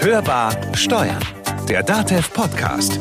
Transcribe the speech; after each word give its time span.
Hörbar 0.00 0.52
Steuern, 0.74 1.22
der 1.68 1.82
DATEV 1.82 2.32
Podcast. 2.32 2.98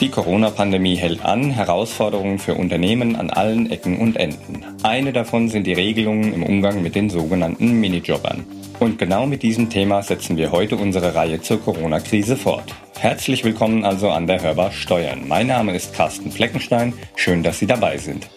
Die 0.00 0.08
Corona-Pandemie 0.08 0.96
hält 0.96 1.24
an, 1.24 1.50
Herausforderungen 1.50 2.38
für 2.38 2.54
Unternehmen 2.54 3.14
an 3.14 3.30
allen 3.30 3.70
Ecken 3.70 3.98
und 3.98 4.16
Enden. 4.16 4.64
Eine 4.82 5.12
davon 5.12 5.48
sind 5.48 5.66
die 5.66 5.74
Regelungen 5.74 6.32
im 6.34 6.42
Umgang 6.42 6.82
mit 6.82 6.94
den 6.94 7.10
sogenannten 7.10 7.80
Minijobbern. 7.80 8.46
Und 8.80 8.98
genau 8.98 9.26
mit 9.26 9.42
diesem 9.42 9.70
Thema 9.70 10.02
setzen 10.02 10.36
wir 10.36 10.50
heute 10.50 10.76
unsere 10.76 11.14
Reihe 11.14 11.40
zur 11.40 11.60
Corona-Krise 11.60 12.36
fort. 12.36 12.74
Herzlich 12.98 13.44
willkommen 13.44 13.84
also 13.84 14.10
an 14.10 14.26
der 14.26 14.42
Hörbar 14.42 14.72
Steuern. 14.72 15.28
Mein 15.28 15.46
Name 15.46 15.74
ist 15.74 15.94
Carsten 15.94 16.32
Fleckenstein. 16.32 16.94
Schön, 17.16 17.42
dass 17.42 17.58
Sie 17.58 17.66
dabei 17.66 17.98
sind. 17.98 18.28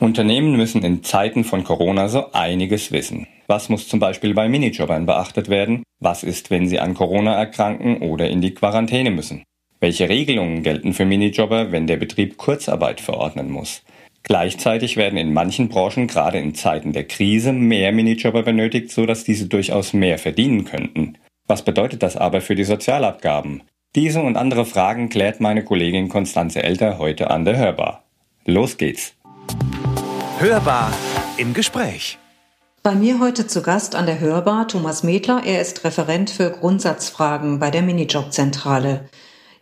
Unternehmen 0.00 0.56
müssen 0.56 0.84
in 0.84 1.02
Zeiten 1.02 1.42
von 1.42 1.64
Corona 1.64 2.08
so 2.08 2.30
einiges 2.32 2.92
wissen. 2.92 3.26
Was 3.48 3.68
muss 3.68 3.88
zum 3.88 3.98
Beispiel 3.98 4.32
bei 4.32 4.48
Minijobbern 4.48 5.06
beachtet 5.06 5.48
werden? 5.48 5.82
Was 5.98 6.22
ist, 6.22 6.50
wenn 6.50 6.68
sie 6.68 6.78
an 6.78 6.94
Corona 6.94 7.34
erkranken 7.34 7.98
oder 7.98 8.30
in 8.30 8.40
die 8.40 8.54
Quarantäne 8.54 9.10
müssen? 9.10 9.42
Welche 9.80 10.08
Regelungen 10.08 10.62
gelten 10.62 10.94
für 10.94 11.04
Minijobber, 11.04 11.72
wenn 11.72 11.88
der 11.88 11.96
Betrieb 11.96 12.36
Kurzarbeit 12.36 13.00
verordnen 13.00 13.50
muss? 13.50 13.82
Gleichzeitig 14.22 14.96
werden 14.96 15.18
in 15.18 15.32
manchen 15.32 15.68
Branchen 15.68 16.06
gerade 16.06 16.38
in 16.38 16.54
Zeiten 16.54 16.92
der 16.92 17.04
Krise 17.04 17.52
mehr 17.52 17.90
Minijobber 17.90 18.42
benötigt, 18.44 18.92
so 18.92 19.04
dass 19.04 19.24
diese 19.24 19.46
durchaus 19.46 19.94
mehr 19.94 20.18
verdienen 20.18 20.64
könnten. 20.64 21.18
Was 21.48 21.64
bedeutet 21.64 22.04
das 22.04 22.16
aber 22.16 22.40
für 22.40 22.54
die 22.54 22.64
Sozialabgaben? 22.64 23.62
Diese 23.96 24.20
und 24.20 24.36
andere 24.36 24.64
Fragen 24.64 25.08
klärt 25.08 25.40
meine 25.40 25.64
Kollegin 25.64 26.08
Konstanze 26.08 26.62
Elter 26.62 26.98
heute 26.98 27.30
an 27.30 27.44
der 27.44 27.56
Hörbar. 27.56 28.04
Los 28.44 28.76
geht's! 28.76 29.17
Hörbar 30.40 30.92
im 31.36 31.52
Gespräch. 31.52 32.16
Bei 32.84 32.94
mir 32.94 33.18
heute 33.18 33.48
zu 33.48 33.60
Gast 33.60 33.96
an 33.96 34.06
der 34.06 34.20
Hörbar 34.20 34.68
Thomas 34.68 35.02
Medler. 35.02 35.42
Er 35.44 35.60
ist 35.60 35.82
Referent 35.82 36.30
für 36.30 36.52
Grundsatzfragen 36.52 37.58
bei 37.58 37.72
der 37.72 37.82
Minijobzentrale. 37.82 39.08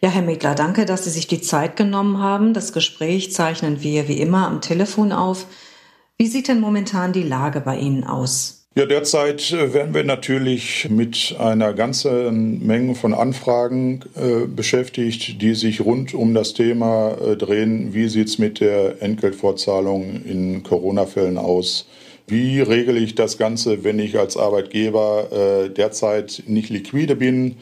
Ja, 0.02 0.10
Herr 0.10 0.20
Medler, 0.20 0.54
danke, 0.54 0.84
dass 0.84 1.04
Sie 1.04 1.10
sich 1.10 1.26
die 1.28 1.40
Zeit 1.40 1.76
genommen 1.76 2.18
haben. 2.18 2.52
Das 2.52 2.74
Gespräch 2.74 3.32
zeichnen 3.32 3.80
wir 3.80 4.06
wie 4.06 4.20
immer 4.20 4.46
am 4.46 4.60
Telefon 4.60 5.12
auf. 5.12 5.46
Wie 6.18 6.26
sieht 6.26 6.46
denn 6.46 6.60
momentan 6.60 7.14
die 7.14 7.22
Lage 7.22 7.62
bei 7.62 7.78
Ihnen 7.78 8.04
aus? 8.04 8.55
Ja, 8.78 8.84
derzeit 8.84 9.52
äh, 9.52 9.72
werden 9.72 9.94
wir 9.94 10.04
natürlich 10.04 10.90
mit 10.90 11.34
einer 11.38 11.72
ganzen 11.72 12.66
Menge 12.66 12.94
von 12.94 13.14
Anfragen 13.14 14.00
äh, 14.14 14.46
beschäftigt, 14.46 15.40
die 15.40 15.54
sich 15.54 15.80
rund 15.80 16.12
um 16.12 16.34
das 16.34 16.52
Thema 16.52 17.12
äh, 17.12 17.36
drehen. 17.38 17.94
Wie 17.94 18.06
sieht's 18.08 18.36
mit 18.36 18.60
der 18.60 19.00
Entgeltfortzahlung 19.00 20.20
in 20.26 20.62
Corona-Fällen 20.62 21.38
aus? 21.38 21.88
Wie 22.26 22.60
regle 22.60 22.98
ich 22.98 23.14
das 23.14 23.38
Ganze, 23.38 23.82
wenn 23.82 23.98
ich 23.98 24.18
als 24.18 24.36
Arbeitgeber 24.36 25.28
äh, 25.32 25.70
derzeit 25.70 26.42
nicht 26.46 26.68
liquide 26.68 27.16
bin? 27.16 27.56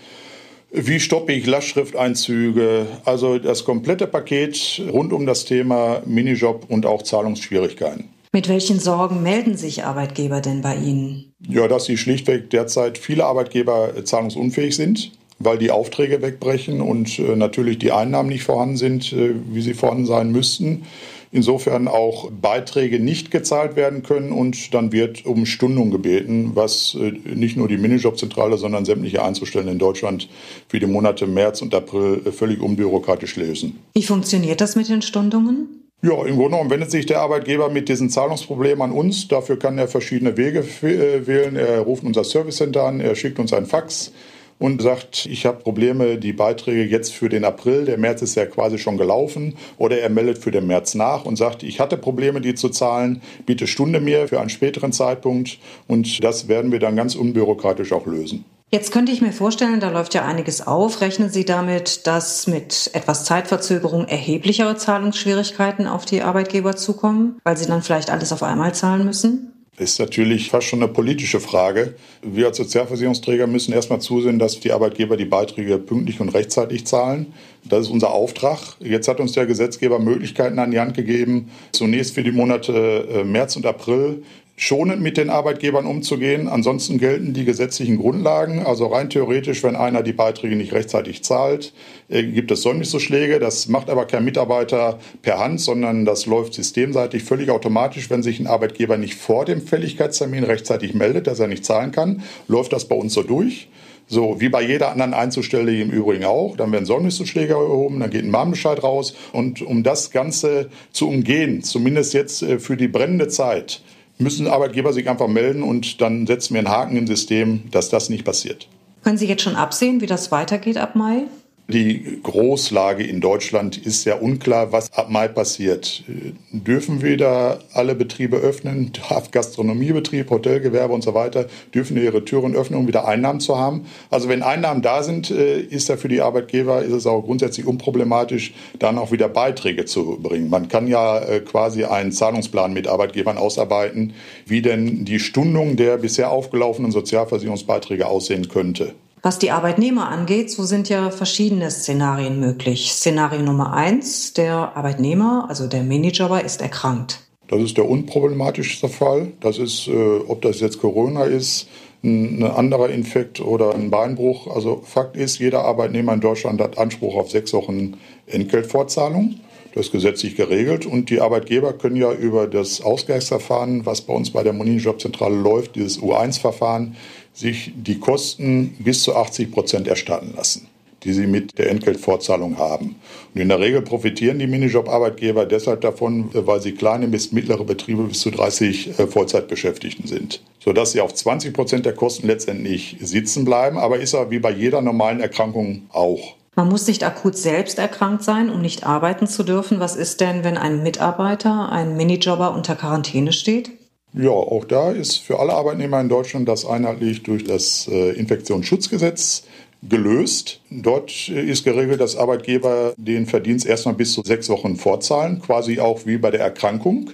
Wie 0.73 0.98
stoppe 0.98 1.33
ich 1.33 1.47
Lastschrifteinzüge? 1.47 2.87
Also 3.05 3.39
das 3.39 3.65
komplette 3.65 4.09
Paket 4.09 4.83
rund 4.92 5.12
um 5.12 5.27
das 5.27 5.45
Thema 5.45 6.03
Minijob 6.07 6.67
und 6.69 6.87
auch 6.87 7.03
Zahlungsschwierigkeiten. 7.03 8.14
Mit 8.35 8.49
welchen 8.49 8.81
Sorgen 8.81 9.23
melden 9.23 9.57
sich 9.57 9.85
Arbeitgeber 9.85 10.41
denn 10.41 10.61
bei 10.61 10.75
Ihnen? 10.75 11.33
Ja, 11.49 11.69
dass 11.69 11.85
sie 11.85 11.97
schlichtweg 11.97 12.51
derzeit 12.51 12.99
viele 12.99 13.27
Arbeitgeber 13.27 13.93
zahlungsunfähig 14.05 14.75
sind, 14.75 15.13
weil 15.39 15.57
die 15.57 15.71
Aufträge 15.71 16.21
wegbrechen 16.21 16.81
und 16.81 17.21
äh, 17.21 17.37
natürlich 17.37 17.79
die 17.79 17.93
Einnahmen 17.93 18.31
nicht 18.31 18.43
vorhanden 18.43 18.77
sind, 18.77 19.13
äh, 19.13 19.35
wie 19.53 19.63
sie 19.63 19.73
vorhanden 19.73 20.07
sein 20.07 20.33
müssten. 20.33 20.83
Insofern 21.31 21.87
auch 21.87 22.29
Beiträge 22.33 22.99
nicht 22.99 23.31
gezahlt 23.31 23.77
werden 23.77 24.03
können 24.03 24.33
und 24.33 24.75
dann 24.75 24.91
wird 24.91 25.25
um 25.27 25.47
Stundung 25.47 25.93
gebeten, 25.93 26.51
was 26.55 26.97
äh, 27.01 27.13
nicht 27.37 27.57
nur 27.57 27.69
die 27.69 27.77
Minijobzentrale, 27.77 28.59
sondern 28.59 28.85
sämtliche 28.85 29.23
Einzelstellen 29.23 29.69
in 29.69 29.79
Deutschland 29.79 30.29
für 30.67 30.81
die 30.81 30.87
Monate 30.87 31.29
März 31.29 31.63
und 31.63 31.73
April 31.73 32.20
völlig 32.33 32.61
unbürokratisch 32.61 33.37
lösen. 33.37 33.79
Wie 33.95 34.03
funktioniert 34.03 34.61
das 34.61 34.75
mit 34.75 34.89
den 34.89 35.03
Stundungen? 35.03 35.83
Ja, 36.05 36.23
im 36.27 36.37
Grunde 36.37 36.51
genommen 36.51 36.69
wendet 36.69 36.91
sich 36.91 37.07
der 37.07 37.20
Arbeitgeber 37.20 37.70
mit 37.70 37.89
diesen 37.89 38.11
Zahlungsproblemen 38.11 38.83
an 38.83 38.92
uns. 38.92 39.27
Dafür 39.27 39.59
kann 39.59 39.79
er 39.79 39.89
verschiedene 39.89 40.37
Wege 40.37 40.59
äh, 40.83 41.27
wählen. 41.27 41.57
Er 41.57 41.81
ruft 41.81 42.05
unser 42.05 42.25
Service 42.25 42.57
Center 42.57 42.83
an, 42.83 43.01
er 43.01 43.15
schickt 43.15 43.39
uns 43.39 43.55
ein 43.55 43.65
Fax 43.65 44.13
und 44.59 44.83
sagt, 44.83 45.25
ich 45.25 45.47
habe 45.47 45.63
Probleme, 45.63 46.19
die 46.19 46.35
Beiträge 46.35 46.85
jetzt 46.85 47.14
für 47.14 47.31
den 47.31 47.43
April, 47.47 47.87
der 47.87 47.97
März 47.97 48.20
ist 48.20 48.35
ja 48.35 48.45
quasi 48.45 48.77
schon 48.77 48.98
gelaufen, 48.98 49.57
oder 49.79 49.98
er 49.98 50.11
meldet 50.11 50.37
für 50.37 50.51
den 50.51 50.67
März 50.67 50.95
nach 50.95 51.25
und 51.25 51.37
sagt, 51.37 51.63
ich 51.63 51.81
hatte 51.81 51.97
Probleme, 51.97 52.43
die 52.43 52.55
zu 52.55 52.69
zahlen, 52.69 53.23
bitte 53.47 53.67
Stunde 53.67 53.98
mir 53.98 54.29
für 54.29 54.41
einen 54.41 54.51
späteren 54.51 54.93
Zeitpunkt 54.93 55.59
und 55.89 56.23
das 56.23 56.48
werden 56.48 56.70
wir 56.70 56.81
dann 56.81 56.97
ganz 56.97 57.14
unbürokratisch 57.14 57.93
auch 57.93 58.05
lösen. 58.05 58.45
Jetzt 58.74 58.90
könnte 58.90 59.12
ich 59.12 59.23
mir 59.23 59.30
vorstellen, 59.30 59.79
da 59.79 59.89
läuft 59.89 60.14
ja 60.14 60.24
einiges 60.24 60.67
auf. 60.67 61.01
Rechnen 61.01 61.30
Sie 61.30 61.45
damit, 61.45 62.08
dass 62.08 62.48
mit 62.48 62.90
etwas 62.92 63.24
Zeitverzögerung 63.24 64.08
erheblichere 64.08 64.77
Zahlungsschwierigkeiten 64.77 65.86
auf 65.86 66.05
die 66.05 66.23
Arbeitgeber 66.23 66.74
zukommen, 66.74 67.39
weil 67.45 67.57
sie 67.57 67.67
dann 67.67 67.83
vielleicht 67.83 68.11
alles 68.11 68.33
auf 68.33 68.42
einmal 68.42 68.74
zahlen 68.74 69.05
müssen? 69.05 69.52
Ist 69.77 70.01
natürlich 70.01 70.51
fast 70.51 70.67
schon 70.67 70.83
eine 70.83 70.92
politische 70.92 71.39
Frage. 71.39 71.95
Wir 72.23 72.48
als 72.48 72.57
Sozialversicherungsträger 72.57 73.46
müssen 73.46 73.73
erstmal 73.73 74.01
zusehen, 74.01 74.40
dass 74.40 74.58
die 74.58 74.73
Arbeitgeber 74.73 75.17
die 75.17 75.24
Beiträge 75.24 75.79
pünktlich 75.79 76.18
und 76.20 76.30
rechtzeitig 76.30 76.84
zahlen. 76.84 77.33
Das 77.63 77.86
ist 77.86 77.90
unser 77.90 78.11
Auftrag. 78.11 78.58
Jetzt 78.80 79.07
hat 79.07 79.20
uns 79.20 79.33
der 79.33 79.46
Gesetzgeber 79.46 80.01
Möglichkeiten 80.01 80.58
an 80.58 80.73
die 80.73 80.80
Hand 80.80 80.95
gegeben, 80.95 81.51
zunächst 81.70 82.14
für 82.14 82.24
die 82.24 82.33
Monate 82.33 82.73
äh, 82.73 83.24
März 83.24 83.55
und 83.55 83.67
April 83.67 84.24
schonend 84.57 85.03
mit 85.03 85.17
den 85.17 85.31
Arbeitgebern 85.31 85.85
umzugehen. 85.85 86.48
Ansonsten 86.48 86.98
gelten 86.98 87.33
die 87.33 87.45
gesetzlichen 87.45 87.98
Grundlagen. 87.98 88.65
Also 88.65 88.87
rein 88.87 89.11
theoretisch, 89.11 89.63
wenn 89.65 89.75
einer 89.75 90.03
die 90.03 90.13
Beiträge 90.13 90.55
nicht 90.55 90.73
rechtzeitig 90.73 91.25
zahlt, 91.25 91.73
äh, 92.09 92.23
gibt 92.23 92.51
es 92.51 92.63
Säumniszuschläge. 92.63 93.41
Das 93.41 93.69
macht 93.69 93.91
aber 93.91 94.07
kein 94.07 94.25
Mitarbeiter 94.25 95.01
per 95.23 95.39
Hand, 95.39 95.61
sondern 95.61 96.05
das 96.05 96.27
läuft 96.27 96.55
systemseitig 96.55 97.25
völlig 97.25 97.51
automatisch. 97.51 98.11
Wenn 98.11 98.23
sich 98.23 98.39
ein 98.39 98.47
Arbeitgeber 98.47 98.97
nicht 98.97 99.14
vor 99.14 99.45
dem 99.45 99.61
Fälligkeitstermin 99.61 100.45
rechtzeitig 100.45 100.95
meldet, 100.95 101.27
dass 101.27 101.41
er 101.41 101.48
nicht 101.48 101.64
zahlen 101.64 101.91
kann, 101.91 102.23
läuft 102.47 102.73
das 102.73 102.85
bei 102.87 102.95
uns 102.95 103.14
so 103.14 103.23
durch. 103.23 103.69
So, 104.07 104.39
wie 104.39 104.51
bei 104.51 104.63
jeder 104.63 104.91
anderen 104.91 105.14
Einzelstelle 105.14 105.81
im 105.81 105.91
Übrigen 105.91 106.25
auch. 106.25 106.57
Dann 106.57 106.70
werden 106.73 106.85
Säumniszuschläge 106.85 107.55
erhoben, 107.55 108.01
dann 108.01 108.11
geht 108.11 108.23
ein 108.23 108.31
Mahnbescheid 108.31 108.83
raus. 108.83 109.14
Und 109.33 109.63
um 109.63 109.83
das 109.83 110.11
Ganze 110.11 110.69
zu 110.93 111.09
umgehen, 111.09 111.63
zumindest 111.63 112.13
jetzt 112.13 112.43
äh, 112.43 112.59
für 112.61 112.77
die 112.77 112.89
brennende 112.89 113.29
Zeit, 113.29 113.83
müssen 114.19 114.47
Arbeitgeber 114.47 114.92
sich 114.92 115.08
einfach 115.08 115.29
melden 115.29 115.63
und 115.63 116.01
dann 116.01 116.27
setzen 116.27 116.55
wir 116.55 116.61
einen 116.61 116.69
Haken 116.69 116.97
im 116.97 117.07
System, 117.07 117.70
dass 117.70 117.89
das 117.89 118.08
nicht 118.08 118.25
passiert. 118.25 118.69
Können 119.02 119.19
Sie 119.19 119.27
jetzt 119.27 119.42
schon 119.42 119.57
absehen, 119.57 120.01
wie 120.01 120.07
das 120.07 120.30
weitergeht 120.30 120.79
ab 120.79 120.97
Mai? 120.97 121.25
Die 121.67 122.20
Großlage 122.23 123.05
in 123.05 123.23
Deutschland 123.23 123.79
ist 123.79 124.02
sehr 124.02 124.23
unklar, 124.23 124.70
was 124.73 124.92
ab 124.92 125.08
Mai 125.08 125.29
passiert. 125.29 126.05
Dürfen 126.52 127.02
wieder 127.02 127.61
alle 127.73 127.95
Betriebe 127.95 128.37
öffnen? 128.37 128.93
Darf 129.08 129.31
Gastronomiebetrieb, 129.31 130.29
Hotelgewerbe 130.29 130.93
und 130.93 131.02
so 131.02 131.14
weiter, 131.14 131.47
dürfen 131.75 131.97
ihre 131.97 132.23
Türen 132.23 132.55
öffnen, 132.55 132.79
um 132.79 132.87
wieder 132.87 133.08
Einnahmen 133.08 133.41
zu 133.41 133.56
haben? 133.56 133.87
Also 134.11 134.29
wenn 134.29 134.43
Einnahmen 134.43 134.82
da 134.82 135.02
sind, 135.02 135.31
äh, 135.31 135.58
ist 135.58 135.88
ja 135.88 135.97
für 135.97 136.08
die 136.08 136.20
Arbeitgeber, 136.20 136.82
ist 136.82 136.93
es 136.93 137.06
auch 137.06 137.23
grundsätzlich 137.23 137.67
unproblematisch, 137.67 138.52
dann 138.79 138.99
auch 138.99 139.11
wieder 139.11 139.31
Beiträge 139.31 139.87
zu 139.87 140.19
bringen. 140.23 140.50
Man 140.50 140.69
kann 140.69 140.87
ja 140.87 141.19
äh, 141.19 141.41
quasi 141.41 141.85
einen 141.85 142.12
Zahlungsplan 142.12 142.75
mit 142.75 142.88
Arbeitgebern 142.88 143.38
ausarbeiten, 143.38 144.12
wie 144.44 144.61
denn 144.61 145.06
die 145.06 145.19
Stundung 145.19 145.76
der 145.76 145.96
bisher 145.96 146.31
aufgelaufenen 146.31 146.93
Sozialversicherungsbeiträge 146.93 148.06
aussehen 148.06 148.49
könnte. 148.49 148.93
Was 149.25 149.38
die 149.38 149.52
Arbeitnehmer 149.52 150.11
angeht, 150.11 150.50
so 150.50 150.64
sind 150.64 150.90
ja 150.90 151.11
verschiedene 151.11 151.70
Szenarien 151.70 152.40
möglich. 152.40 152.93
Szenario 152.93 153.40
Nummer 153.40 153.73
eins, 153.73 154.35
der 154.35 154.76
Arbeitnehmer, 154.76 155.46
also 155.49 155.67
der 155.67 155.82
Minijobber, 155.82 156.44
ist 156.44 156.61
erkrankt. 156.61 157.20
Das 157.49 157.62
ist 157.62 157.79
der 157.79 157.88
unproblematischste 157.88 158.90
Fall. 158.90 159.32
Das 159.40 159.56
ist, 159.56 159.88
äh, 159.88 160.19
ob 160.28 160.43
das 160.43 160.60
jetzt 160.60 160.78
Corona 160.78 161.25
ist, 161.25 161.69
ein, 162.02 162.43
ein 162.43 162.50
anderer 162.50 162.90
Infekt 162.90 163.40
oder 163.40 163.75
ein 163.75 163.90
Beinbruch. 163.90 164.54
Also 164.54 164.82
Fakt 164.84 165.16
ist, 165.16 165.38
jeder 165.38 165.64
Arbeitnehmer 165.64 166.12
in 166.12 166.20
Deutschland 166.20 166.60
hat 166.60 166.76
Anspruch 166.76 167.14
auf 167.14 167.31
sechs 167.31 167.54
Wochen 167.54 167.94
Entgeltfortzahlung. 168.26 169.37
Das 169.75 169.87
ist 169.87 169.93
gesetzlich 169.93 170.37
geregelt 170.37 170.87
und 170.87 171.10
die 171.10 171.20
Arbeitgeber 171.20 171.72
können 171.72 171.96
ja 171.96 172.12
über 172.12 172.46
das 172.46 172.81
Ausgleichsverfahren, 172.81 173.84
was 173.84 174.02
bei 174.02 174.12
uns 174.12 174.31
bei 174.31 174.44
der 174.44 174.52
Monijobzentrale 174.52 175.34
läuft, 175.34 175.75
dieses 175.75 175.99
U1-Verfahren, 175.99 176.94
sich 177.34 177.72
die 177.76 177.98
Kosten 177.98 178.76
bis 178.78 179.02
zu 179.02 179.14
80 179.14 179.50
Prozent 179.50 179.88
erstatten 179.88 180.32
lassen 180.34 180.69
die 181.04 181.12
sie 181.12 181.26
mit 181.26 181.58
der 181.58 181.70
Entgeltfortzahlung 181.70 182.58
haben. 182.58 182.96
Und 183.34 183.40
in 183.40 183.48
der 183.48 183.60
Regel 183.60 183.82
profitieren 183.82 184.38
die 184.38 184.46
Minijob-Arbeitgeber 184.46 185.46
deshalb 185.46 185.82
davon, 185.82 186.31
weil 186.32 186.60
sie 186.60 186.72
kleine 186.72 187.06
bis 187.08 187.32
mittlere 187.32 187.64
Betriebe 187.64 188.04
bis 188.04 188.20
zu 188.20 188.31
30 188.31 188.98
äh, 188.98 189.06
Vollzeitbeschäftigten 189.06 190.06
sind, 190.06 190.42
sodass 190.60 190.92
sie 190.92 191.00
auf 191.00 191.14
20 191.14 191.52
Prozent 191.52 191.86
der 191.86 191.94
Kosten 191.94 192.26
letztendlich 192.26 192.96
sitzen 193.00 193.44
bleiben. 193.44 193.78
Aber 193.78 193.98
ist 193.98 194.14
ja 194.14 194.30
wie 194.30 194.38
bei 194.38 194.50
jeder 194.50 194.80
normalen 194.80 195.20
Erkrankung 195.20 195.82
auch. 195.92 196.34
Man 196.56 196.69
muss 196.69 196.87
nicht 196.87 197.02
akut 197.02 197.37
selbst 197.37 197.78
erkrankt 197.78 198.22
sein, 198.22 198.48
um 198.48 198.62
nicht 198.62 198.87
arbeiten 198.87 199.26
zu 199.26 199.42
dürfen. 199.42 199.80
Was 199.80 199.96
ist 199.96 200.20
denn, 200.20 200.44
wenn 200.44 200.56
ein 200.56 200.82
Mitarbeiter, 200.84 201.70
ein 201.70 201.96
Minijobber 201.96 202.54
unter 202.54 202.76
Quarantäne 202.76 203.32
steht? 203.32 203.72
Ja, 204.16 204.31
auch 204.31 204.64
da 204.64 204.93
ist 204.93 205.16
für 205.16 205.40
alle 205.40 205.55
Arbeitnehmer 205.55 206.00
in 206.00 206.08
Deutschland 206.08 206.49
das 206.49 206.64
einheitlich 206.64 207.25
durch 207.25 207.43
das 207.43 207.88
äh, 207.90 208.11
Infektionsschutzgesetz 208.12 209.43
gelöst. 209.88 210.61
Dort 210.70 211.28
ist 211.28 211.64
geregelt, 211.64 212.00
dass 212.00 212.16
Arbeitgeber 212.16 212.94
den 212.96 213.26
Verdienst 213.26 213.66
erstmal 213.66 213.96
bis 213.96 214.12
zu 214.12 214.22
sechs 214.22 214.49
Wochen 214.49 214.76
vorzahlen, 214.76 215.40
quasi 215.40 215.81
auch 215.81 216.06
wie 216.06 216.16
bei 216.16 216.31
der 216.31 216.40
Erkrankung 216.40 217.11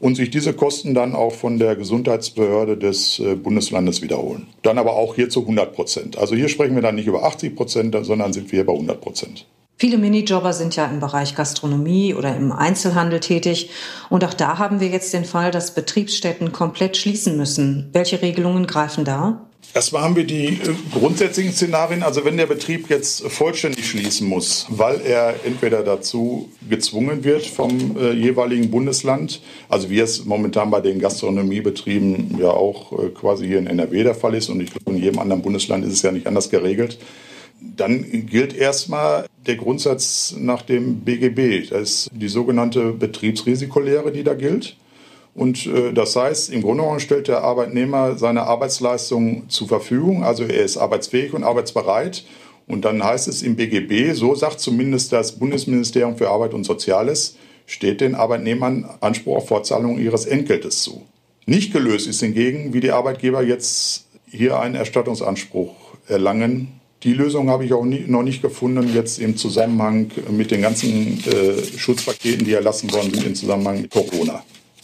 und 0.00 0.14
sich 0.14 0.30
diese 0.30 0.54
Kosten 0.54 0.94
dann 0.94 1.14
auch 1.14 1.34
von 1.34 1.58
der 1.58 1.76
Gesundheitsbehörde 1.76 2.78
des 2.78 3.18
äh, 3.18 3.34
Bundeslandes 3.34 4.00
wiederholen. 4.00 4.46
Dann 4.62 4.78
aber 4.78 4.94
auch 4.94 5.16
hier 5.16 5.28
zu 5.28 5.40
100 5.40 5.74
Prozent. 5.74 6.16
Also 6.16 6.34
hier 6.34 6.48
sprechen 6.48 6.74
wir 6.74 6.82
dann 6.82 6.94
nicht 6.94 7.06
über 7.06 7.24
80 7.24 7.54
Prozent, 7.56 7.96
sondern 8.02 8.32
sind 8.32 8.50
wir 8.52 8.64
bei 8.64 8.72
100 8.72 9.00
Prozent. 9.00 9.46
Viele 9.80 9.96
Minijobber 9.96 10.52
sind 10.52 10.74
ja 10.74 10.86
im 10.86 10.98
Bereich 10.98 11.36
Gastronomie 11.36 12.12
oder 12.12 12.34
im 12.34 12.50
Einzelhandel 12.50 13.20
tätig. 13.20 13.70
Und 14.10 14.24
auch 14.24 14.34
da 14.34 14.58
haben 14.58 14.80
wir 14.80 14.88
jetzt 14.88 15.14
den 15.14 15.24
Fall, 15.24 15.52
dass 15.52 15.72
Betriebsstätten 15.72 16.50
komplett 16.50 16.96
schließen 16.96 17.36
müssen. 17.36 17.88
Welche 17.92 18.20
Regelungen 18.20 18.66
greifen 18.66 19.04
da? 19.04 19.46
Erstmal 19.74 20.02
haben 20.02 20.16
wir 20.16 20.24
die 20.24 20.46
äh, 20.46 20.58
grundsätzlichen 20.92 21.52
Szenarien. 21.52 22.02
Also 22.02 22.24
wenn 22.24 22.36
der 22.36 22.46
Betrieb 22.46 22.90
jetzt 22.90 23.22
vollständig 23.28 23.88
schließen 23.88 24.26
muss, 24.26 24.66
weil 24.68 25.00
er 25.02 25.36
entweder 25.44 25.84
dazu 25.84 26.48
gezwungen 26.68 27.22
wird 27.22 27.46
vom 27.46 27.96
äh, 27.96 28.10
jeweiligen 28.12 28.72
Bundesland, 28.72 29.40
also 29.68 29.90
wie 29.90 30.00
es 30.00 30.24
momentan 30.24 30.72
bei 30.72 30.80
den 30.80 30.98
Gastronomiebetrieben 30.98 32.36
ja 32.40 32.48
auch 32.48 32.92
äh, 32.98 33.10
quasi 33.10 33.46
hier 33.46 33.58
in 33.58 33.68
NRW 33.68 34.02
der 34.02 34.16
Fall 34.16 34.34
ist 34.34 34.48
und 34.48 34.60
ich 34.60 34.70
glaube 34.72 34.90
in 34.90 35.00
jedem 35.00 35.20
anderen 35.20 35.42
Bundesland 35.42 35.84
ist 35.84 35.92
es 35.92 36.02
ja 36.02 36.10
nicht 36.10 36.26
anders 36.26 36.50
geregelt, 36.50 36.98
dann 37.60 38.26
gilt 38.26 38.56
erstmal 38.56 39.26
der 39.46 39.56
Grundsatz 39.56 40.34
nach 40.38 40.62
dem 40.62 41.00
BGB. 41.00 41.70
Das 41.70 41.82
ist 41.82 42.10
die 42.12 42.28
sogenannte 42.28 42.92
Betriebsrisikolehre, 42.92 44.12
die 44.12 44.24
da 44.24 44.34
gilt. 44.34 44.76
Und 45.34 45.66
äh, 45.66 45.92
das 45.92 46.16
heißt, 46.16 46.50
im 46.50 46.62
Grunde 46.62 46.82
genommen 46.82 47.00
stellt 47.00 47.28
der 47.28 47.42
Arbeitnehmer 47.42 48.18
seine 48.18 48.44
Arbeitsleistung 48.44 49.48
zur 49.48 49.68
Verfügung. 49.68 50.24
Also 50.24 50.44
er 50.44 50.64
ist 50.64 50.76
arbeitsfähig 50.76 51.32
und 51.32 51.44
arbeitsbereit. 51.44 52.24
Und 52.66 52.84
dann 52.84 53.02
heißt 53.02 53.28
es 53.28 53.42
im 53.42 53.56
BGB, 53.56 54.14
so 54.14 54.34
sagt 54.34 54.60
zumindest 54.60 55.12
das 55.12 55.32
Bundesministerium 55.32 56.16
für 56.16 56.28
Arbeit 56.28 56.54
und 56.54 56.64
Soziales, 56.64 57.36
steht 57.66 58.00
den 58.00 58.14
Arbeitnehmern 58.14 58.88
Anspruch 59.00 59.38
auf 59.38 59.48
Fortzahlung 59.48 59.98
ihres 59.98 60.26
Entgeltes 60.26 60.82
zu. 60.82 61.02
Nicht 61.46 61.72
gelöst 61.72 62.06
ist 62.06 62.20
hingegen, 62.20 62.74
wie 62.74 62.80
die 62.80 62.90
Arbeitgeber 62.90 63.42
jetzt 63.42 64.06
hier 64.26 64.58
einen 64.60 64.74
Erstattungsanspruch 64.74 65.74
erlangen. 66.06 66.80
Die 67.04 67.12
Lösung 67.12 67.48
habe 67.48 67.64
ich 67.64 67.72
auch 67.72 67.84
nie, 67.84 68.04
noch 68.06 68.24
nicht 68.24 68.42
gefunden, 68.42 68.92
jetzt 68.92 69.20
im 69.20 69.36
Zusammenhang 69.36 70.10
mit 70.30 70.50
den 70.50 70.62
ganzen 70.62 71.22
äh, 71.26 71.78
Schutzpaketen, 71.78 72.44
die 72.44 72.52
erlassen 72.52 72.92
worden 72.92 73.14
sind, 73.14 73.26
im 73.26 73.34
Zusammenhang 73.36 73.82
mit 73.82 73.90
Corona. 73.90 74.42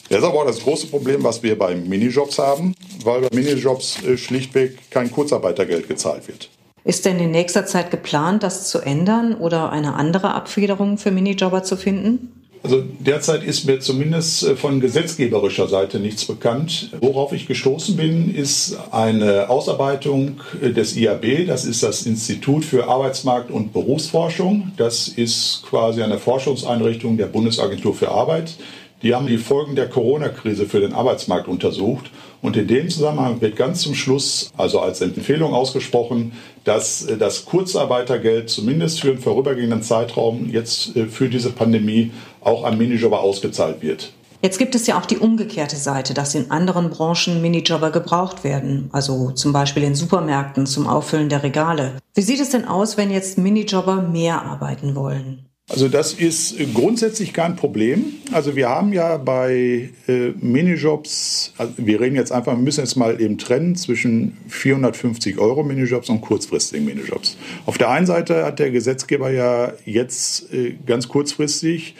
Das 0.08 0.18
ist 0.18 0.24
aber 0.24 0.42
auch 0.42 0.46
das 0.46 0.60
große 0.60 0.86
Problem, 0.88 1.24
was 1.24 1.42
wir 1.42 1.58
bei 1.58 1.74
Minijobs 1.74 2.38
haben, 2.38 2.74
weil 3.02 3.22
bei 3.22 3.34
Minijobs 3.34 4.04
äh, 4.04 4.16
schlichtweg 4.16 4.78
kein 4.90 5.10
Kurzarbeitergeld 5.10 5.88
gezahlt 5.88 6.28
wird. 6.28 6.50
Ist 6.84 7.04
denn 7.04 7.18
in 7.18 7.30
nächster 7.30 7.66
Zeit 7.66 7.90
geplant, 7.90 8.42
das 8.42 8.68
zu 8.68 8.80
ändern 8.80 9.34
oder 9.34 9.72
eine 9.72 9.94
andere 9.94 10.34
Abfederung 10.34 10.98
für 10.98 11.10
Minijobber 11.10 11.64
zu 11.64 11.76
finden? 11.76 12.43
Also 12.64 12.82
derzeit 12.98 13.44
ist 13.44 13.66
mir 13.66 13.80
zumindest 13.80 14.42
äh, 14.42 14.56
von 14.56 14.80
gesetzgeberischer 14.80 15.68
Seite 15.68 16.00
nichts 16.00 16.24
bekannt. 16.24 16.90
Worauf 16.98 17.34
ich 17.34 17.46
gestoßen 17.46 17.94
bin, 17.94 18.34
ist 18.34 18.78
eine 18.90 19.50
Ausarbeitung 19.50 20.40
äh, 20.62 20.70
des 20.70 20.96
IAB. 20.96 21.46
Das 21.46 21.66
ist 21.66 21.82
das 21.82 22.06
Institut 22.06 22.64
für 22.64 22.88
Arbeitsmarkt 22.88 23.50
und 23.50 23.74
Berufsforschung. 23.74 24.72
Das 24.78 25.08
ist 25.08 25.62
quasi 25.68 26.02
eine 26.02 26.18
Forschungseinrichtung 26.18 27.18
der 27.18 27.26
Bundesagentur 27.26 27.94
für 27.94 28.08
Arbeit 28.10 28.54
die 29.04 29.14
haben 29.14 29.26
die 29.26 29.36
Folgen 29.36 29.76
der 29.76 29.88
Corona-Krise 29.90 30.64
für 30.64 30.80
den 30.80 30.94
Arbeitsmarkt 30.94 31.46
untersucht. 31.46 32.10
Und 32.44 32.58
in 32.58 32.66
dem 32.66 32.90
Zusammenhang 32.90 33.40
wird 33.40 33.56
ganz 33.56 33.80
zum 33.80 33.94
Schluss, 33.94 34.50
also 34.58 34.78
als 34.78 35.00
Empfehlung 35.00 35.54
ausgesprochen, 35.54 36.32
dass 36.64 37.06
äh, 37.06 37.16
das 37.16 37.46
Kurzarbeitergeld 37.46 38.50
zumindest 38.50 39.00
für 39.00 39.12
einen 39.12 39.18
vorübergehenden 39.18 39.80
Zeitraum 39.80 40.50
jetzt 40.50 40.94
äh, 40.94 41.06
für 41.06 41.30
diese 41.30 41.52
Pandemie 41.52 42.12
auch 42.42 42.64
an 42.64 42.76
Minijobber 42.76 43.20
ausgezahlt 43.20 43.80
wird. 43.80 44.12
Jetzt 44.42 44.58
gibt 44.58 44.74
es 44.74 44.86
ja 44.86 45.00
auch 45.00 45.06
die 45.06 45.16
umgekehrte 45.16 45.76
Seite, 45.76 46.12
dass 46.12 46.34
in 46.34 46.50
anderen 46.50 46.90
Branchen 46.90 47.40
Minijobber 47.40 47.90
gebraucht 47.90 48.44
werden, 48.44 48.90
also 48.92 49.30
zum 49.30 49.54
Beispiel 49.54 49.82
in 49.82 49.94
Supermärkten 49.94 50.66
zum 50.66 50.86
Auffüllen 50.86 51.30
der 51.30 51.42
Regale. 51.44 51.92
Wie 52.12 52.20
sieht 52.20 52.40
es 52.40 52.50
denn 52.50 52.66
aus, 52.66 52.98
wenn 52.98 53.10
jetzt 53.10 53.38
Minijobber 53.38 54.02
mehr 54.02 54.42
arbeiten 54.42 54.94
wollen? 54.94 55.46
Also 55.70 55.88
das 55.88 56.12
ist 56.12 56.56
grundsätzlich 56.74 57.32
kein 57.32 57.56
Problem. 57.56 58.04
Also 58.32 58.54
wir 58.54 58.68
haben 58.68 58.92
ja 58.92 59.16
bei 59.16 59.88
äh, 60.06 60.32
Minijobs, 60.38 61.54
also 61.56 61.72
wir 61.78 62.02
reden 62.02 62.16
jetzt 62.16 62.32
einfach, 62.32 62.52
wir 62.52 62.62
müssen 62.62 62.80
jetzt 62.80 62.96
mal 62.96 63.18
eben 63.18 63.38
trennen 63.38 63.74
zwischen 63.74 64.36
450 64.48 65.38
Euro 65.38 65.62
Minijobs 65.62 66.10
und 66.10 66.20
kurzfristigen 66.20 66.84
Minijobs. 66.84 67.38
Auf 67.64 67.78
der 67.78 67.88
einen 67.88 68.04
Seite 68.04 68.44
hat 68.44 68.58
der 68.58 68.72
Gesetzgeber 68.72 69.30
ja 69.30 69.72
jetzt 69.86 70.52
äh, 70.52 70.76
ganz 70.84 71.08
kurzfristig 71.08 71.94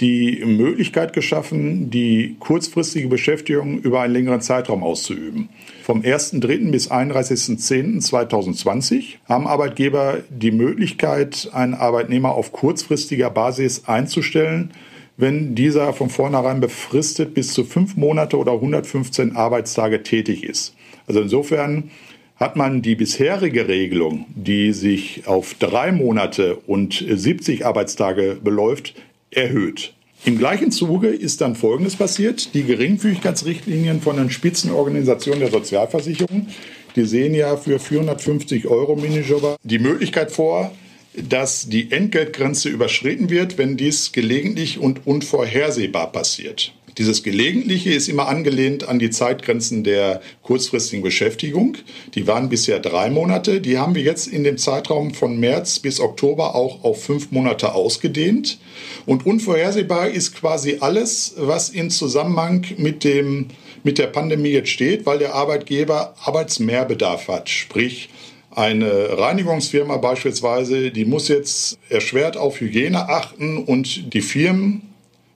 die 0.00 0.42
Möglichkeit 0.44 1.12
geschaffen, 1.12 1.90
die 1.90 2.34
kurzfristige 2.38 3.08
Beschäftigung 3.08 3.78
über 3.78 4.00
einen 4.00 4.14
längeren 4.14 4.40
Zeitraum 4.40 4.82
auszuüben. 4.82 5.50
Vom 5.82 6.00
1.3. 6.02 6.70
bis 6.70 6.90
31.10.2020 6.90 9.16
haben 9.28 9.46
Arbeitgeber 9.46 10.22
die 10.30 10.52
Möglichkeit, 10.52 11.50
einen 11.52 11.74
Arbeitnehmer 11.74 12.34
auf 12.34 12.52
kurzfristiger 12.52 13.28
Basis 13.30 13.84
einzustellen, 13.86 14.70
wenn 15.16 15.54
dieser 15.54 15.92
von 15.92 16.08
vornherein 16.10 16.58
befristet 16.60 17.34
bis 17.34 17.52
zu 17.52 17.64
fünf 17.64 17.96
Monate 17.96 18.38
oder 18.38 18.52
115 18.52 19.36
Arbeitstage 19.36 20.04
tätig 20.04 20.44
ist. 20.44 20.76
Also 21.06 21.20
insofern 21.20 21.90
hat 22.36 22.54
man 22.54 22.82
die 22.82 22.94
bisherige 22.94 23.66
Regelung, 23.66 24.26
die 24.28 24.72
sich 24.72 25.26
auf 25.26 25.54
drei 25.54 25.90
Monate 25.90 26.54
und 26.54 27.04
70 27.08 27.66
Arbeitstage 27.66 28.38
beläuft, 28.42 28.94
erhöht. 29.30 29.94
Im 30.24 30.36
gleichen 30.36 30.72
Zuge 30.72 31.08
ist 31.08 31.40
dann 31.40 31.54
Folgendes 31.54 31.96
passiert. 31.96 32.54
Die 32.54 32.64
Geringfügigkeitsrichtlinien 32.64 34.00
von 34.00 34.16
den 34.16 34.30
Spitzenorganisationen 34.30 35.40
der 35.40 35.50
Sozialversicherung, 35.50 36.48
die 36.96 37.04
sehen 37.04 37.34
ja 37.34 37.56
für 37.56 37.78
450 37.78 38.66
Euro 38.66 38.96
Minijobber 38.96 39.56
die 39.62 39.78
Möglichkeit 39.78 40.32
vor, 40.32 40.72
dass 41.14 41.68
die 41.68 41.92
Entgeltgrenze 41.92 42.68
überschritten 42.68 43.30
wird, 43.30 43.58
wenn 43.58 43.76
dies 43.76 44.12
gelegentlich 44.12 44.78
und 44.78 45.06
unvorhersehbar 45.06 46.12
passiert. 46.12 46.72
Dieses 46.98 47.22
Gelegentliche 47.22 47.90
ist 47.90 48.08
immer 48.08 48.26
angelehnt 48.26 48.88
an 48.88 48.98
die 48.98 49.10
Zeitgrenzen 49.10 49.84
der 49.84 50.20
kurzfristigen 50.42 51.04
Beschäftigung. 51.04 51.76
Die 52.14 52.26
waren 52.26 52.48
bisher 52.48 52.80
drei 52.80 53.08
Monate. 53.08 53.60
Die 53.60 53.78
haben 53.78 53.94
wir 53.94 54.02
jetzt 54.02 54.26
in 54.26 54.42
dem 54.42 54.58
Zeitraum 54.58 55.14
von 55.14 55.38
März 55.38 55.78
bis 55.78 56.00
Oktober 56.00 56.56
auch 56.56 56.82
auf 56.82 57.04
fünf 57.04 57.30
Monate 57.30 57.72
ausgedehnt. 57.72 58.58
Und 59.06 59.26
unvorhersehbar 59.26 60.08
ist 60.08 60.34
quasi 60.34 60.78
alles, 60.80 61.34
was 61.36 61.70
in 61.70 61.90
Zusammenhang 61.90 62.66
mit 62.76 63.04
dem 63.04 63.46
mit 63.84 63.98
der 63.98 64.08
Pandemie 64.08 64.50
jetzt 64.50 64.70
steht, 64.70 65.06
weil 65.06 65.18
der 65.18 65.34
Arbeitgeber 65.34 66.16
Arbeitsmehrbedarf 66.24 67.28
hat. 67.28 67.48
Sprich, 67.48 68.08
eine 68.50 69.16
Reinigungsfirma 69.16 69.98
beispielsweise, 69.98 70.90
die 70.90 71.04
muss 71.04 71.28
jetzt 71.28 71.78
erschwert 71.88 72.36
auf 72.36 72.60
Hygiene 72.60 73.08
achten 73.08 73.58
und 73.58 74.12
die 74.12 74.20
Firmen 74.20 74.87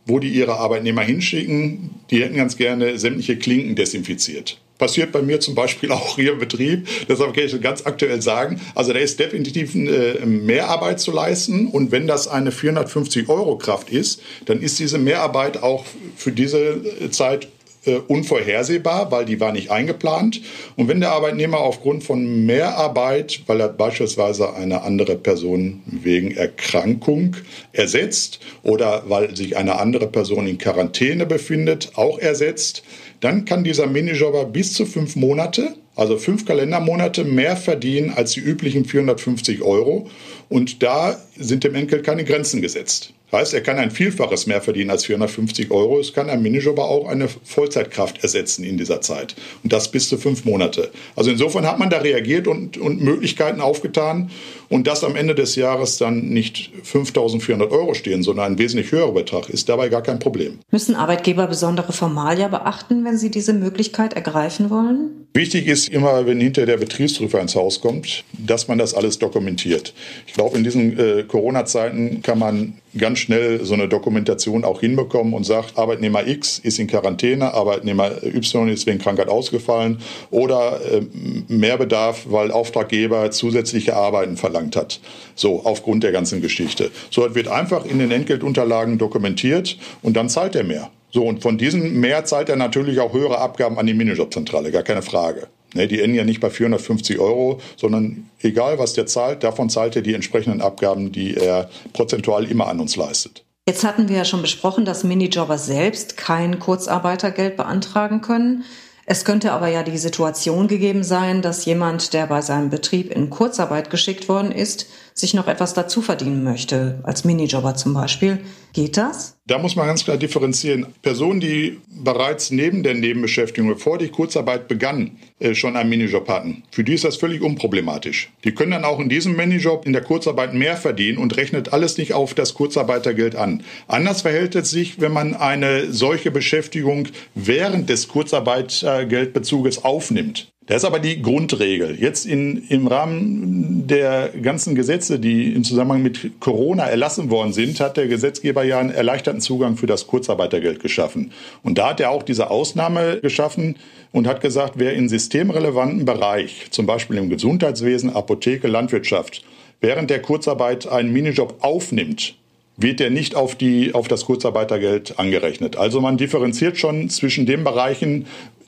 wo 0.07 0.19
die 0.19 0.29
ihre 0.29 0.55
Arbeitnehmer 0.55 1.03
hinschicken, 1.03 1.91
die 2.11 2.23
hätten 2.23 2.37
ganz 2.37 2.57
gerne 2.57 2.99
sämtliche 2.99 3.37
Klinken 3.37 3.77
desinfiziert. 3.77 4.59
Passiert 4.79 5.13
bei 5.13 5.23
mir 5.23 5.39
zum 5.39 5.55
Beispiel 5.55 5.93
auch 5.93 6.17
hier 6.17 6.33
im 6.33 6.39
Betrieb. 6.39 6.89
Deshalb 7.09 7.35
kann 7.35 7.45
ich 7.45 7.61
ganz 7.61 7.87
aktuell 7.87 8.21
sagen. 8.21 8.61
Also 8.75 8.93
da 8.93 8.99
ist 8.99 9.21
definitiv 9.21 9.75
äh, 9.75 10.25
Mehrarbeit 10.27 10.99
zu 10.99 11.13
leisten. 11.13 11.69
Und 11.69 11.93
wenn 11.93 12.07
das 12.07 12.27
eine 12.27 12.51
450 12.51 13.29
Euro 13.29 13.57
Kraft 13.59 13.91
ist, 13.91 14.23
dann 14.47 14.61
ist 14.61 14.79
diese 14.79 14.99
Mehrarbeit 14.99 15.63
auch 15.63 15.85
für 16.17 16.33
diese 16.33 16.81
Zeit 17.11 17.49
äh, 17.85 17.97
unvorhersehbar, 17.97 19.11
weil 19.11 19.25
die 19.25 19.41
war 19.41 19.53
nicht 19.53 19.71
eingeplant. 19.71 20.41
Und 20.77 20.89
wenn 20.89 21.01
der 21.01 21.11
Arbeitnehmer 21.11 21.59
aufgrund 21.59 22.05
von 22.05 22.47
Mehrarbeit, 22.47 23.43
weil 23.47 23.61
er 23.61 23.69
beispielsweise 23.69 24.55
eine 24.55 24.83
andere 24.83 25.17
Person 25.17 25.83
wegen 25.87 26.31
Erkrankung 26.31 27.37
ersetzt 27.73 28.41
oder 28.62 29.03
weil 29.09 29.35
sich 29.35 29.57
eine 29.57 29.81
andere 29.81 30.07
Person 30.07 30.47
in 30.47 30.59
Quarantäne 30.59 31.27
befindet, 31.27 31.93
auch 31.95 32.19
ersetzt, 32.19 32.83
dann 33.21 33.45
kann 33.45 33.65
dieser 33.65 33.87
Minijobber 33.87 34.45
bis 34.45 34.75
zu 34.75 34.87
fünf 34.87 35.17
Monate, 35.17 35.75
also 35.95 36.19
fünf 36.19 36.45
Kalendermonate, 36.45 37.25
mehr 37.25 37.57
verdienen 37.57 38.11
als 38.11 38.33
die 38.33 38.41
üblichen 38.41 38.85
450 38.85 39.62
Euro. 39.62 40.09
Und 40.49 40.83
da 40.83 41.21
sind 41.37 41.65
dem 41.65 41.75
Enkel 41.75 42.03
keine 42.03 42.25
Grenzen 42.25 42.62
gesetzt. 42.62 43.12
Heißt, 43.33 43.55
er 43.55 43.62
kann 43.62 43.79
ein 43.79 43.91
Vielfaches 43.91 44.47
mehr 44.47 44.61
verdienen 44.61 44.91
als 44.91 45.07
450 45.07 45.71
Euro. 45.71 45.99
Es 45.99 46.12
kann 46.12 46.29
ein 46.29 46.43
Minijobber 46.43 46.85
auch 46.85 47.09
eine 47.09 47.29
Vollzeitkraft 47.29 48.23
ersetzen 48.23 48.62
in 48.62 48.77
dieser 48.77 49.01
Zeit. 49.01 49.35
Und 49.62 49.73
das 49.73 49.91
bis 49.91 50.11
zu 50.11 50.19
fünf 50.19 50.45
Monate. 50.45 50.91
Also 51.17 51.31
insofern 51.31 51.67
hat 51.67 51.79
man 51.79 51.89
da 51.89 51.99
reagiert 51.99 52.47
und, 52.47 52.77
und 52.77 53.01
Möglichkeiten 53.01 53.62
aufgetan. 53.62 54.31
Und 54.69 54.87
dass 54.87 55.03
am 55.03 55.17
Ende 55.17 55.35
des 55.35 55.57
Jahres 55.57 55.97
dann 55.97 56.29
nicht 56.29 56.71
5.400 56.85 57.71
Euro 57.71 57.95
stehen, 57.95 58.23
sondern 58.23 58.53
ein 58.53 58.59
wesentlich 58.59 58.93
höherer 58.93 59.12
Betrag, 59.12 59.49
ist 59.49 59.69
dabei 59.69 59.89
gar 59.89 60.03
kein 60.03 60.19
Problem. 60.19 60.59
Müssen 60.71 60.95
Arbeitgeber 60.95 61.47
besondere 61.47 61.93
Formalia 61.93 62.49
beachten, 62.49 63.05
wenn 63.05 63.17
sie 63.17 63.31
diese 63.31 63.55
Möglichkeit 63.55 64.12
ergreifen 64.12 64.69
wollen? 64.69 65.27
Wichtig 65.35 65.67
ist 65.67 65.89
immer, 65.89 66.27
wenn 66.27 66.41
hinter 66.41 66.67
der 66.67 66.77
Betriebsprüfer 66.77 67.41
ins 67.41 67.55
Haus 67.55 67.81
kommt, 67.81 68.25
dass 68.33 68.69
man 68.69 68.77
das 68.77 68.93
alles 68.93 69.19
dokumentiert. 69.19 69.95
Ich 70.27 70.35
glaube, 70.35 70.59
in 70.59 70.65
diesen 70.65 70.99
äh, 70.99 71.23
Corona-Zeiten 71.23 72.21
kann 72.23 72.39
man 72.39 72.75
ganz 72.97 73.19
schnell 73.19 73.65
so 73.65 73.75
eine 73.75 73.89
Dokumentation 73.89 74.65
auch 74.65 74.81
hinbekommen 74.81 75.33
und 75.35 75.45
sagt, 75.45 75.79
Arbeitnehmer 75.79 76.27
X 76.27 76.59
ist 76.59 76.79
in 76.79 76.87
Quarantäne, 76.87 77.55
Arbeitnehmer 77.55 78.23
Y 78.23 78.69
ist 78.69 78.87
wegen 78.87 78.99
Krankheit 78.99 79.29
ausgefallen 79.29 79.99
oder 80.31 80.81
äh, 80.91 81.03
Mehrbedarf, 81.49 82.27
weil 82.29 82.51
Auftraggeber 82.51 83.31
zusätzliche 83.31 83.97
Arbeiten 83.97 84.37
verlangt 84.37 84.77
hat. 84.77 85.01
So, 85.35 85.65
aufgrund 85.65 86.05
der 86.05 86.13
ganzen 86.13 86.43
Geschichte. 86.43 86.91
So, 87.11 87.27
das 87.27 87.35
wird 87.35 87.49
einfach 87.49 87.85
in 87.87 87.99
den 87.99 88.11
Entgeltunterlagen 88.11 88.99
dokumentiert 88.99 89.79
und 90.03 90.17
dann 90.17 90.29
zahlt 90.29 90.55
er 90.55 90.65
mehr. 90.65 90.91
So, 91.11 91.25
und 91.25 91.43
von 91.43 91.59
diesem 91.59 92.01
mehr 92.01 92.25
zahlt 92.25 92.49
er 92.49 92.57
natürlich 92.57 93.01
auch 93.01 93.13
höhere 93.13 93.39
Abgaben 93.39 93.79
an 93.79 93.87
die 93.87 93.95
Minijobzentrale, 93.95 94.71
gar 94.71 94.83
keine 94.83 95.03
Frage. 95.03 95.49
Ne, 95.75 95.88
die 95.88 96.00
enden 96.00 96.17
ja 96.17 96.25
nicht 96.25 96.41
bei 96.41 96.50
450 96.50 97.19
Euro, 97.19 97.61
sondern 97.76 98.29
egal 98.41 98.79
was 98.79 98.93
der 98.93 99.07
zahlt, 99.07 99.43
davon 99.43 99.71
zahlt 99.71 99.97
er 99.97 100.02
die 100.02 100.14
entsprechenden 100.14 100.61
Abgaben, 100.61 101.12
die 101.12 101.37
er 101.37 101.71
prozentual 101.93 102.45
immer 102.45 102.69
an 102.69 102.81
uns 102.81 102.97
leistet. 102.97 103.45
Jetzt 103.67 103.85
hatten 103.85 104.09
wir 104.09 104.17
ja 104.17 104.25
schon 104.25 104.43
besprochen, 104.43 104.85
dass 104.85 105.05
Minijobber 105.05 105.57
selbst 105.57 106.17
kein 106.17 106.59
Kurzarbeitergeld 106.59 107.57
beantragen 107.57 108.21
können. 108.21 108.64
Es 109.05 109.25
könnte 109.25 109.52
aber 109.52 109.69
ja 109.69 109.83
die 109.83 109.99
Situation 109.99 110.69
gegeben 110.69 111.02
sein, 111.05 111.43
dass 111.43 111.64
jemand, 111.64 112.12
der 112.12 112.26
bei 112.26 112.41
seinem 112.41 112.71
Betrieb 112.71 113.14
in 113.14 113.31
Kurzarbeit 113.31 113.91
geschickt 113.91 114.29
worden 114.29 114.52
ist, 114.52 114.87
sich 115.14 115.35
noch 115.35 115.49
etwas 115.49 115.75
dazu 115.75 116.02
verdienen 116.02 116.45
möchte, 116.45 117.00
als 117.02 117.25
Minijobber 117.25 117.75
zum 117.75 117.95
Beispiel. 117.95 118.41
Geht 118.73 118.97
das? 118.97 119.38
Da 119.53 119.59
muss 119.59 119.77
man 119.77 119.87
ganz 119.87 120.03
klar 120.03 120.17
differenzieren. 120.17 120.87
Personen, 121.03 121.39
die 121.39 121.79
bereits 121.91 122.51
neben 122.51 122.83
der 122.83 122.95
Nebenbeschäftigung, 122.95 123.69
bevor 123.69 123.99
die 123.99 124.09
Kurzarbeit 124.09 124.67
begann, 124.67 125.19
äh, 125.41 125.55
schon 125.55 125.77
einen 125.77 125.91
Minijob 125.91 126.27
hatten, 126.31 126.63
für 126.71 126.85
die 126.85 126.95
ist 126.95 127.05
das 127.05 127.19
völlig 127.19 127.43
unproblematisch. 127.43 128.31
Die 128.45 128.55
können 128.55 128.71
dann 128.71 128.87
auch 128.87 128.99
in 128.99 129.11
diesem 129.11 129.37
Minijob 129.37 129.85
in 129.85 129.93
der 129.93 130.01
Kurzarbeit 130.01 130.55
mehr 130.55 130.79
verdienen 130.79 131.19
und 131.19 131.37
rechnet 131.37 131.71
alles 131.71 131.99
nicht 131.99 132.15
auf 132.15 132.33
das 132.33 132.55
Kurzarbeitergeld 132.55 133.37
an. 133.37 133.63
Anders 133.89 134.23
verhält 134.23 134.55
es 134.55 134.71
sich, 134.71 135.03
wenn 135.03 135.13
man 135.13 135.35
eine 135.35 135.93
solche 135.93 136.31
Beschäftigung 136.31 137.09
während 137.35 137.91
des 137.91 138.09
Kurzarbeitergeldbezuges 138.09 139.85
aufnimmt. 139.85 140.52
Das 140.66 140.78
ist 140.78 140.85
aber 140.85 141.00
die 141.00 141.21
Grundregel. 141.21 141.97
Jetzt 142.00 142.25
in, 142.25 142.69
im 142.69 142.87
Rahmen 142.87 143.87
der 143.88 144.28
ganzen 144.28 144.76
Gesetze, 144.76 145.19
die 145.19 145.52
im 145.52 145.64
Zusammenhang 145.64 146.02
mit 146.02 146.40
Corona 146.40 146.85
erlassen 146.85 147.31
worden 147.31 147.52
sind, 147.52 147.81
hat 147.81 147.97
der 147.97 148.07
Gesetzgeber 148.07 148.62
ja 148.62 148.78
einen 148.78 148.90
erleichterten 148.90 149.40
Zugang 149.40 149.76
für 149.76 149.87
das 149.87 150.07
Kurzarbeitergeld 150.07 150.81
geschaffen. 150.81 151.33
Und 151.64 151.78
da 151.78 151.90
hat 151.90 152.00
er 152.00 152.11
auch 152.11 152.23
diese 152.23 152.50
Ausnahme 152.50 153.19
geschaffen 153.21 153.76
und 154.12 154.28
hat 154.28 154.40
gesagt, 154.40 154.75
wer 154.76 154.92
in 154.95 155.09
systemrelevanten 155.09 156.04
Bereich, 156.04 156.66
zum 156.71 156.87
Beispiel 156.87 157.19
im 157.19 157.28
Gesundheitswesen, 157.28 158.14
Apotheke, 158.14 158.69
Landwirtschaft, 158.69 159.42
während 159.81 160.11
der 160.11 160.23
Kurzarbeit 160.23 160.87
einen 160.87 161.12
Minijob 161.12 161.57
aufnimmt, 161.61 162.37
wird 162.76 163.00
der 163.00 163.11
nicht 163.11 163.35
auf, 163.35 163.54
die, 163.54 163.95
auf 163.95 164.09
das 164.09 164.25
Kurzarbeitergeld 164.25 165.19
angerechnet. 165.19 165.76
Also 165.76 166.00
man 166.00 166.16
differenziert 166.16 166.78
schon 166.78 167.11
zwischen 167.11 167.45
den 167.47 167.64
Bereichen, 167.64 168.26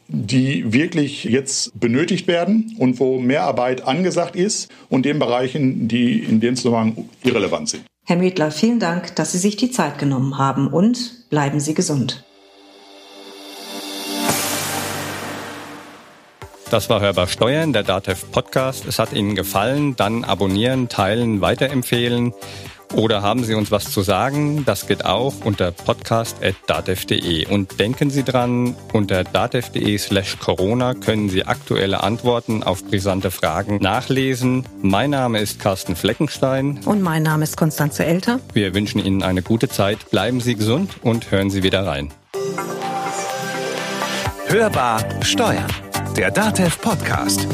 die 0.09 0.73
wirklich 0.73 1.25
jetzt 1.25 1.79
benötigt 1.79 2.27
werden 2.27 2.77
und 2.79 3.01
wo 3.01 3.19
Mehrarbeit 3.19 3.87
angesagt 3.87 4.37
ist 4.37 4.71
und 4.89 5.05
den 5.05 5.19
Bereichen, 5.19 5.89
die 5.89 6.19
in 6.19 6.41
dem 6.41 6.57
Zusammenhang 6.57 7.09
irrelevant 7.23 7.69
sind. 7.71 7.85
Herr 8.07 8.17
Medler, 8.17 8.51
vielen 8.51 8.81
Dank, 8.81 9.17
dass 9.17 9.33
Sie 9.33 9.39
sich 9.39 9.57
die 9.57 9.71
Zeit 9.71 9.99
genommen 9.99 10.37
haben 10.37 10.69
und 10.69 11.31
bleiben 11.31 11.59
Sie 11.59 11.75
gesund. 11.75 12.23
Das 16.71 16.91
war 16.91 17.01
Hörbar 17.01 17.29
Steuern, 17.29 17.73
der 17.73 17.85
DATEV 17.85 18.33
Podcast. 18.33 18.85
Es 18.87 18.99
hat 18.99 19.13
Ihnen 19.13 19.35
gefallen, 19.35 19.97
dann 19.97 20.25
abonnieren, 20.25 20.89
teilen, 20.89 21.41
weiterempfehlen. 21.41 22.33
Oder 22.93 23.23
haben 23.23 23.45
Sie 23.45 23.55
uns 23.55 23.71
was 23.71 23.91
zu 23.91 24.03
sagen? 24.03 24.65
Das 24.65 24.87
geht 24.87 25.05
auch 25.05 25.35
unter 25.45 25.73
podcast.datev.de. 25.73 27.47
Und 27.47 27.81
denken 27.81 28.11
Sie 28.11 28.23
dran, 28.23 28.77
unter 28.93 29.25
datev.de 29.25 29.99
slash 29.99 30.39
Corona 30.39 30.95
können 30.95 31.29
Sie 31.29 31.45
aktuelle 31.45 32.03
Antworten 32.03 32.63
auf 32.63 32.85
brisante 32.85 33.31
Fragen 33.31 33.79
nachlesen. 33.81 34.65
Mein 34.83 35.11
Name 35.11 35.41
ist 35.41 35.61
Carsten 35.61 35.97
Fleckenstein. 35.97 36.81
Und 36.85 37.03
mein 37.03 37.23
Name 37.23 37.45
ist 37.45 37.57
Konstanze 37.57 38.05
Elter. 38.05 38.41
Wir 38.53 38.75
wünschen 38.75 39.05
Ihnen 39.05 39.23
eine 39.23 39.43
gute 39.43 39.69
Zeit. 39.69 40.11
Bleiben 40.11 40.41
Sie 40.41 40.55
gesund 40.55 40.91
und 41.03 41.31
hören 41.31 41.51
Sie 41.51 41.63
wieder 41.63 41.87
rein. 41.87 42.13
Hörbar 44.47 45.05
Steuern. 45.23 45.67
Der 46.17 46.31
Datev 46.31 46.79
Podcast. 46.81 47.49